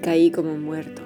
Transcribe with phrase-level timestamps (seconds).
[0.00, 1.02] caí como muerto.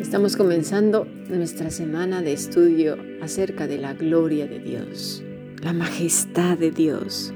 [0.00, 5.22] Estamos comenzando nuestra semana de estudio acerca de la gloria de Dios,
[5.62, 7.32] la majestad de Dios.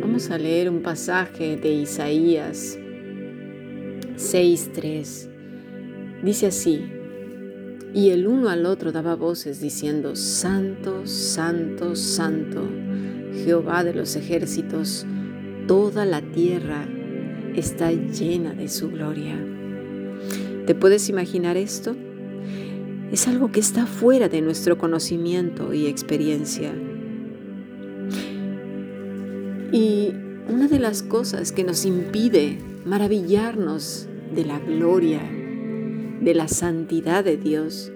[0.00, 2.78] Vamos a leer un pasaje de Isaías
[4.16, 5.28] 6.3.
[6.22, 6.84] Dice así,
[7.94, 12.66] y el uno al otro daba voces diciendo, Santo, Santo, Santo,
[13.44, 15.04] Jehová de los ejércitos,
[15.66, 16.88] toda la tierra
[17.56, 19.38] está llena de su gloria.
[20.66, 21.96] ¿Te puedes imaginar esto?
[23.10, 26.72] Es algo que está fuera de nuestro conocimiento y experiencia.
[29.72, 30.12] Y
[30.48, 35.20] una de las cosas que nos impide maravillarnos de la gloria,
[36.20, 37.92] de la santidad de Dios,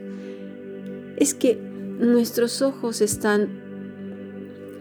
[1.17, 1.59] es que
[1.99, 3.49] nuestros ojos están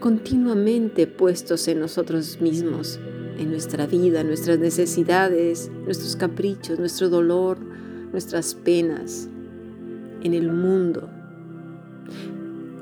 [0.00, 3.00] continuamente puestos en nosotros mismos
[3.38, 7.58] en nuestra vida, nuestras necesidades, nuestros caprichos, nuestro dolor,
[8.12, 9.28] nuestras penas,
[10.22, 11.08] en el mundo.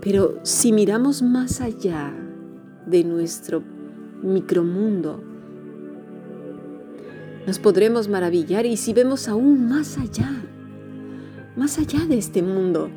[0.00, 2.12] Pero si miramos más allá
[2.86, 3.62] de nuestro
[4.22, 5.22] micromundo,
[7.46, 10.30] nos podremos maravillar y si vemos aún más allá,
[11.56, 12.89] más allá de este mundo,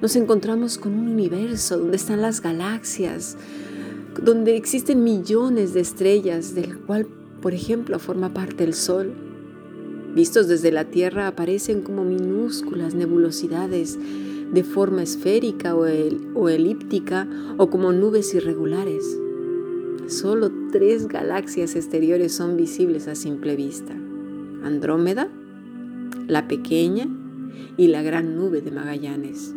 [0.00, 3.36] nos encontramos con un universo donde están las galaxias,
[4.20, 7.06] donde existen millones de estrellas, del cual,
[7.40, 9.12] por ejemplo, forma parte el Sol.
[10.14, 13.98] Vistos desde la Tierra aparecen como minúsculas nebulosidades
[14.52, 15.86] de forma esférica o,
[16.34, 19.18] o elíptica o como nubes irregulares.
[20.08, 23.94] Solo tres galaxias exteriores son visibles a simple vista.
[24.62, 25.28] Andrómeda,
[26.28, 27.08] la pequeña
[27.76, 29.54] y la gran nube de Magallanes.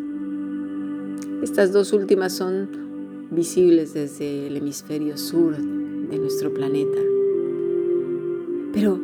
[1.41, 2.84] Estas dos últimas son
[3.35, 6.97] visibles desde el hemisferio sur de nuestro planeta.
[8.73, 8.99] Pero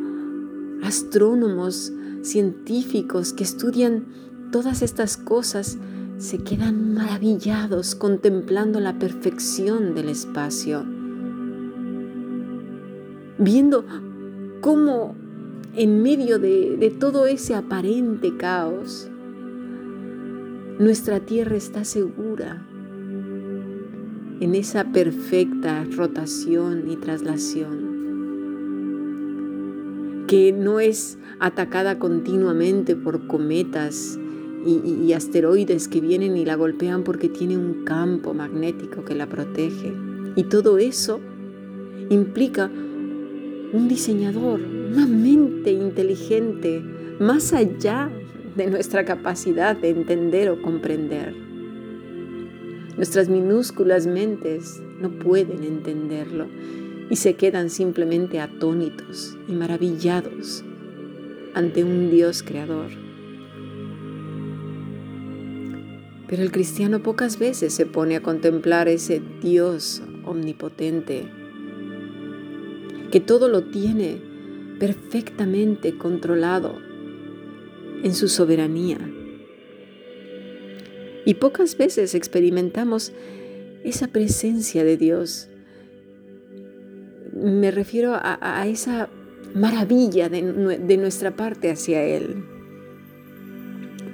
[0.82, 4.06] astrónomos, científicos que estudian
[4.50, 5.78] todas estas cosas
[6.18, 10.84] se quedan maravillados contemplando la perfección del espacio,
[13.38, 13.84] viendo
[14.60, 15.16] cómo
[15.74, 19.08] en medio de, de todo ese aparente caos,
[20.78, 22.66] nuestra Tierra está segura,
[24.42, 27.92] en esa perfecta rotación y traslación,
[30.26, 34.18] que no es atacada continuamente por cometas
[34.66, 39.92] y, asteroides que vienen y la golpean porque tiene un campo magnético que la protege.
[40.34, 41.20] Y todo eso
[42.10, 42.68] implica
[43.72, 46.82] un diseñador, una mente inteligente,
[47.20, 48.10] más allá
[48.56, 51.51] de nuestra capacidad de entender o comprender.
[52.96, 56.46] Nuestras minúsculas mentes no pueden entenderlo
[57.08, 60.62] y se quedan simplemente atónitos y maravillados
[61.54, 62.90] ante un Dios creador.
[66.28, 71.28] Pero el cristiano pocas veces se pone a contemplar ese Dios omnipotente,
[73.10, 74.20] que todo lo tiene
[74.78, 76.78] perfectamente controlado
[78.02, 78.98] en su soberanía
[81.24, 83.12] y pocas veces experimentamos
[83.84, 85.48] esa presencia de Dios.
[87.32, 89.08] Me refiero a, esa
[89.54, 90.42] maravilla de,
[90.96, 92.44] nuestra parte hacia Él.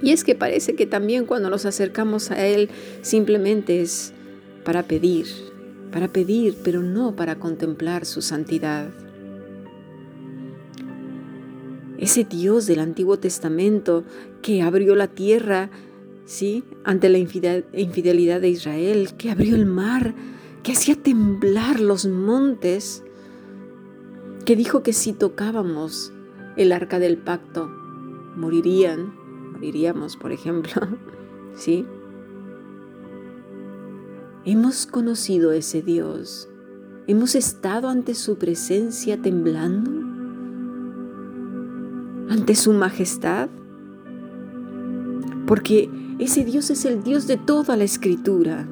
[0.02, 2.68] Y es que parece que también cuando nos acercamos a Él
[3.02, 4.12] simplemente es
[4.64, 5.26] para pedir,
[5.90, 8.90] para pedir, pero no para contemplar su santidad.
[11.98, 14.04] Ese Dios del Antiguo Testamento
[14.40, 15.68] que abrió la tierra
[16.28, 16.62] ¿sí?
[16.84, 20.14] ante la infidelidad de Israel, que abrió el mar,
[20.62, 23.02] que hacía temblar los montes,
[24.44, 26.12] que dijo que si tocábamos
[26.58, 27.68] el arca del pacto,
[28.36, 29.14] morirían,
[29.52, 30.74] moriríamos, por ejemplo,
[31.54, 31.86] ¿sí?
[34.44, 36.50] Hemos conocido ese Dios,
[37.06, 39.90] hemos estado ante su presencia temblando,
[42.28, 43.48] ante su majestad,
[45.46, 45.88] porque
[46.18, 48.68] ese Dios es el Dios de toda la escritura.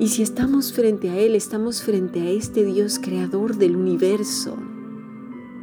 [0.00, 4.56] Y si estamos frente a Él, estamos frente a este Dios creador del universo,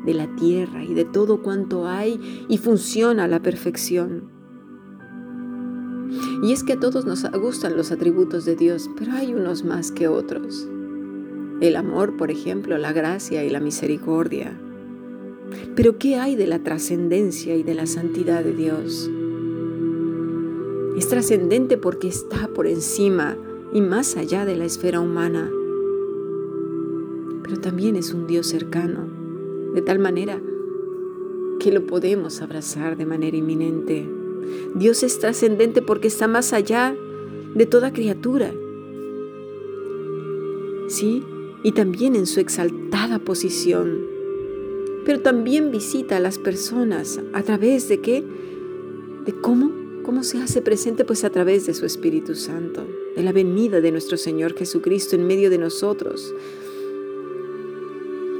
[0.06, 4.30] de la tierra y de todo cuanto hay y funciona a la perfección.
[6.44, 9.92] Y es que a todos nos gustan los atributos de Dios, pero hay unos más
[9.92, 10.68] que otros.
[11.60, 14.58] El amor, por ejemplo, la gracia y la misericordia.
[15.76, 19.10] Pero ¿qué hay de la trascendencia y de la santidad de Dios?
[20.97, 23.38] Es trascendente porque está por encima
[23.74, 25.51] y más allá de la esfera humana.
[27.44, 29.06] Pero también es un Dios cercano,
[29.74, 30.42] de tal manera
[31.59, 34.07] que lo podemos abrazar de manera inminente.
[34.74, 36.95] Dios es trascendente porque está más allá
[37.56, 38.53] de toda criatura.
[40.88, 41.24] Sí,
[41.63, 44.06] y también en su exaltada posición.
[45.06, 48.24] Pero también visita a las personas a través de qué?
[49.25, 53.31] De cómo, cómo se hace presente pues a través de su Espíritu Santo, de la
[53.31, 56.31] venida de nuestro Señor Jesucristo en medio de nosotros,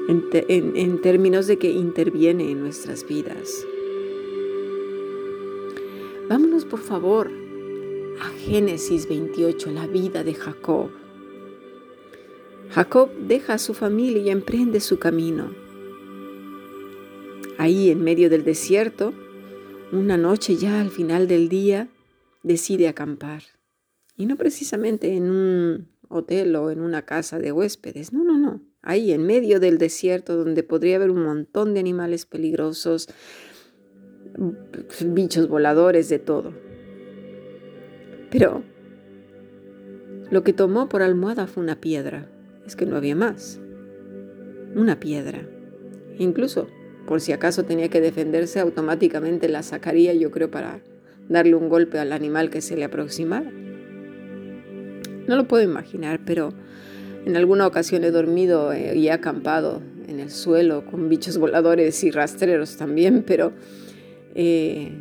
[0.08, 3.66] en, términos de que interviene en nuestras vidas.
[6.30, 7.32] Vámonos por favor
[8.22, 10.92] a Génesis 28, la vida de Jacob.
[12.70, 15.50] Jacob deja a su familia y emprende su camino.
[17.58, 19.14] Ahí en medio del desierto,
[19.92, 21.90] una noche ya al final del día,
[22.44, 23.44] decide acampar.
[24.18, 28.62] Y no precisamente en un hotel o en una casa de huéspedes, no, no, no.
[28.82, 33.10] Ahí en medio del desierto donde podría haber un montón de animales peligrosos,
[35.06, 36.54] bichos voladores, de todo.
[38.30, 38.64] Pero
[40.30, 42.30] lo que tomó por almohada fue una piedra.
[42.66, 43.60] Es que no había más.
[44.76, 45.48] Una piedra.
[46.18, 46.68] Incluso,
[47.06, 50.80] por si acaso tenía que defenderse, automáticamente la sacaría, yo creo, para
[51.30, 53.52] darle un golpe al animal que se le aproximara.
[55.28, 56.54] No lo puedo imaginar, pero
[57.26, 62.04] en alguna ocasión he dormido eh, y he acampado en el suelo con bichos voladores
[62.04, 63.54] y rastreros también, pero
[64.36, 64.92] eh,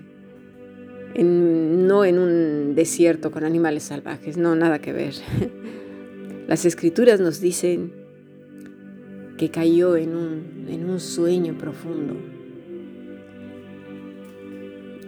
[1.22, 5.14] no en un desierto con animales salvajes, no, nada que ver.
[6.48, 8.03] Las escrituras nos dicen
[9.36, 12.16] que cayó en un, en un sueño profundo.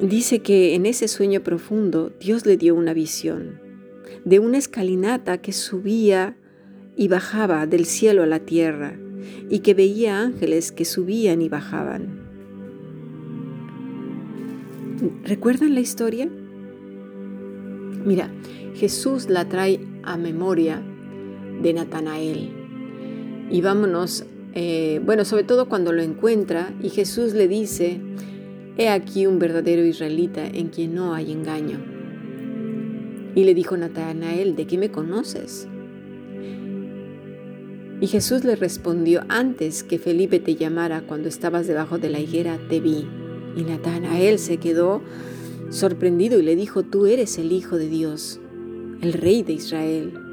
[0.01, 3.61] Dice que en ese sueño profundo Dios le dio una visión
[4.25, 6.37] de una escalinata que subía
[6.97, 8.99] y bajaba del cielo a la tierra
[9.49, 12.27] y que veía ángeles que subían y bajaban.
[15.25, 16.29] ¿Recuerdan la historia?
[18.05, 18.31] Mira,
[18.75, 20.83] Jesús la trae a memoria
[21.63, 22.66] de Natanael.
[23.51, 28.01] Y vámonos, eh, bueno, sobre todo cuando lo encuentra y Jesús le dice,
[28.77, 31.79] he aquí un verdadero israelita en quien no hay engaño.
[33.35, 35.69] Y le dijo Natanael, ¿de qué me conoces?
[38.01, 42.59] Y Jesús le respondió, antes que Felipe te llamara cuando estabas debajo de la higuera,
[42.69, 43.07] te vi.
[43.57, 45.03] Y Natanael se quedó
[45.71, 48.41] sorprendido y le dijo, tú eres el Hijo de Dios,
[49.01, 50.26] el Rey de Israel.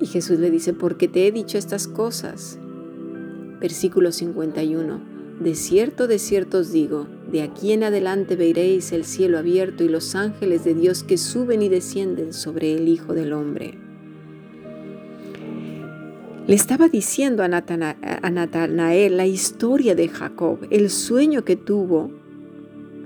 [0.00, 2.58] Y Jesús le dice, porque te he dicho estas cosas.
[3.60, 5.14] Versículo 51.
[5.40, 9.88] De cierto, de cierto os digo, de aquí en adelante veréis el cielo abierto y
[9.88, 13.78] los ángeles de Dios que suben y descienden sobre el Hijo del Hombre.
[16.46, 22.10] Le estaba diciendo a, Natanael la historia de Jacob, el sueño que tuvo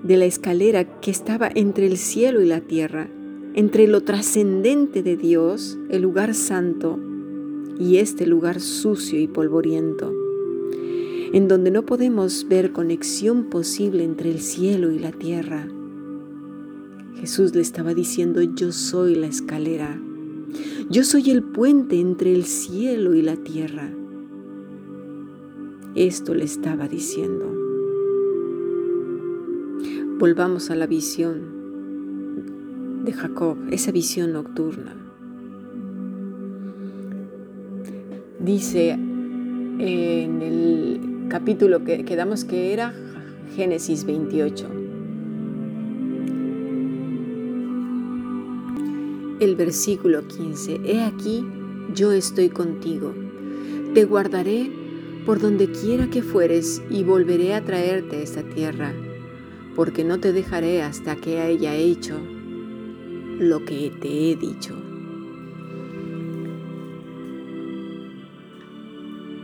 [0.03, 3.09] de la escalera que estaba entre el cielo y la tierra,
[3.59, 6.97] entre lo trascendente de Dios, el lugar santo,
[7.77, 10.15] y este lugar sucio y polvoriento,
[11.33, 15.67] en donde no podemos ver conexión posible entre el cielo y la tierra.
[17.17, 20.01] Jesús le estaba diciendo, yo soy la escalera
[20.91, 23.91] yo soy el puente entre el cielo y la tierra.
[25.95, 27.45] Esto le estaba diciendo.
[30.19, 31.58] Volvamos a la visión
[33.09, 34.95] de Jacob, esa visión nocturna.
[38.39, 42.95] Dice en el capítulo que quedamos que era
[43.57, 44.69] Génesis 28.
[49.41, 50.81] el versículo 15.
[50.85, 51.47] He aquí,
[51.95, 53.15] yo estoy contigo.
[53.95, 54.69] Te guardaré
[55.25, 58.93] por donde quiera que fueres y volveré a traerte a esta tierra,
[59.77, 62.19] porque no te dejaré hasta que haya hecho
[63.39, 64.75] lo que te he dicho.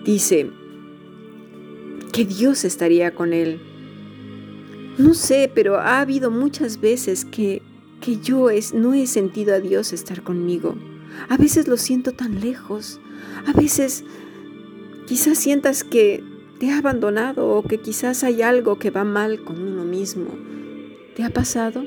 [0.04, 0.50] Dice
[2.12, 3.60] que Dios estaría con él.
[4.98, 7.62] No sé, pero ha habido muchas veces que
[8.04, 10.74] que yo es, no he sentido a Dios estar conmigo.
[11.30, 13.00] A veces lo siento tan lejos.
[13.46, 14.04] A veces
[15.06, 16.22] quizás sientas que
[16.58, 20.26] te ha abandonado o que quizás hay algo que va mal con uno mismo.
[21.16, 21.82] ¿Te ha pasado?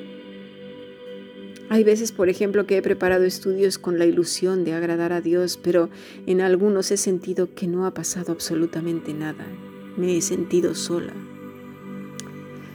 [1.69, 5.59] Hay veces, por ejemplo, que he preparado estudios con la ilusión de agradar a Dios,
[5.62, 5.89] pero
[6.25, 9.45] en algunos he sentido que no ha pasado absolutamente nada.
[9.97, 11.13] Me he sentido sola.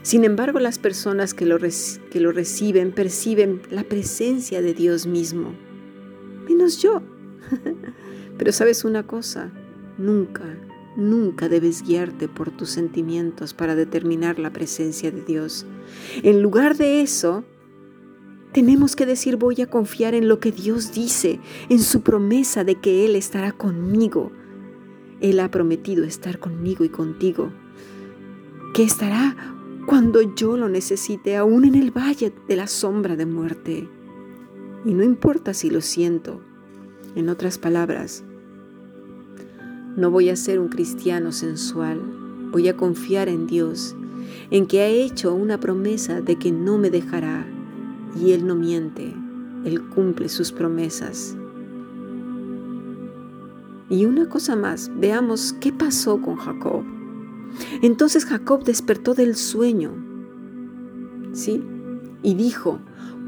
[0.03, 5.53] Sin embargo, las personas que lo, que lo reciben perciben la presencia de Dios mismo,
[6.47, 7.01] menos yo.
[8.37, 9.49] Pero sabes una cosa,
[9.97, 10.43] nunca,
[10.97, 15.65] nunca debes guiarte por tus sentimientos para determinar la presencia de Dios.
[16.21, 17.45] En lugar de eso,
[18.53, 22.75] tenemos que decir voy a confiar en lo que Dios dice, en su promesa de
[22.75, 24.31] que Él estará conmigo.
[25.21, 27.51] Él ha prometido estar conmigo y contigo,
[28.73, 29.35] que estará
[29.87, 33.89] cuando yo lo necesite, aún en el valle de la sombra de muerte.
[34.85, 36.41] Y no importa si lo siento.
[37.15, 38.23] En otras palabras,
[39.95, 42.01] no voy a ser un cristiano sensual,
[42.51, 43.95] voy a confiar en Dios,
[44.49, 47.45] en que ha hecho una promesa de que no me dejará,
[48.15, 49.13] y Él no miente,
[49.65, 51.35] Él cumple sus promesas.
[53.89, 56.83] Y una cosa más, veamos qué pasó con Jacob.
[57.81, 59.91] Entonces Jacob despertó del sueño,
[61.33, 61.61] ¿sí?
[62.23, 62.79] Y dijo,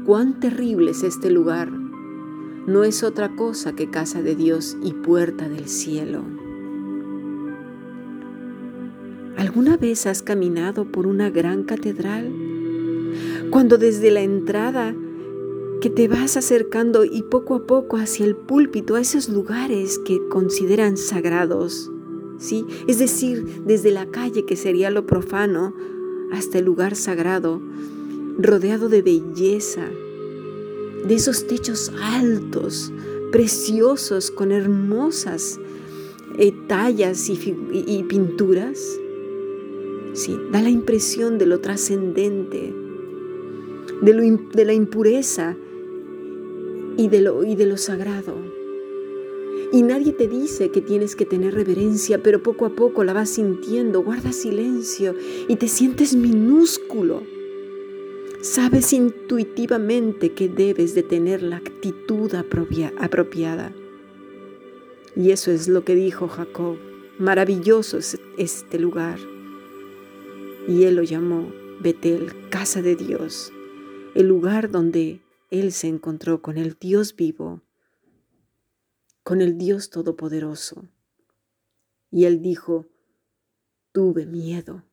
[0.04, 1.70] cuán terrible es este lugar.
[1.70, 6.24] No es otra cosa que casa de Dios y puerta del cielo.
[9.36, 12.55] ¿Alguna vez has caminado por una gran catedral?
[13.50, 14.94] Cuando desde la entrada
[15.80, 20.20] que te vas acercando y poco a poco hacia el púlpito, a esos lugares que
[20.28, 21.90] consideran sagrados,
[22.38, 22.66] ¿sí?
[22.86, 25.74] Es decir, desde la calle que sería lo profano
[26.32, 27.60] hasta el lugar sagrado,
[28.38, 29.88] rodeado de belleza,
[31.06, 32.92] de esos techos altos,
[33.30, 35.60] preciosos, con hermosas
[36.38, 38.98] eh, tallas y, pinturas.
[40.12, 42.74] Sí, da la impresión de lo trascendente,
[44.02, 45.56] de, la impureza
[46.96, 48.34] y de, lo, y de lo sagrado.
[49.72, 53.30] Y nadie te dice que tienes que tener reverencia, pero poco a poco la vas
[53.30, 55.14] sintiendo, guarda silencio
[55.48, 57.22] y te sientes minúsculo
[58.46, 63.72] Sabes intuitivamente que debes de tener la actitud apropiada.
[65.16, 66.76] Y eso es lo que dijo Jacob.
[67.18, 69.18] Maravilloso es este lugar.
[70.68, 73.52] Y él lo llamó Betel, casa de Dios,
[74.16, 75.20] el lugar donde
[75.50, 77.60] él se encontró con el Dios vivo,
[79.22, 80.88] con el Dios todopoderoso.
[82.10, 82.86] Y él dijo,
[83.92, 84.84] tuve miedo.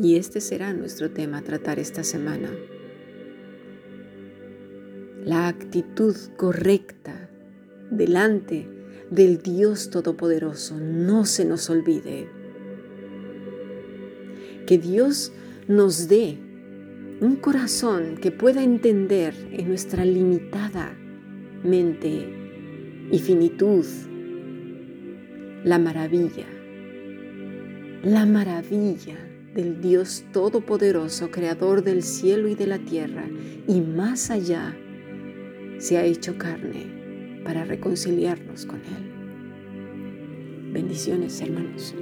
[0.00, 2.50] Y este será nuestro tema a tratar esta semana.
[5.24, 7.30] La actitud correcta
[7.92, 8.68] delante
[9.12, 10.76] del Dios Todopoderoso.
[10.80, 12.28] No se nos olvide.
[14.66, 15.32] Que Dios
[15.68, 16.38] nos dé
[17.20, 20.96] un corazón que pueda entender en nuestra limitada
[21.62, 22.28] mente
[23.10, 23.84] y finitud
[25.64, 26.46] la maravilla,
[28.02, 29.16] la maravilla
[29.54, 33.24] del Dios Todopoderoso, Creador del cielo y de la tierra,
[33.68, 34.76] y más allá,
[35.78, 39.12] se ha hecho carne para reconciliarnos con Él.
[40.72, 41.94] Bendiciones, hermanos.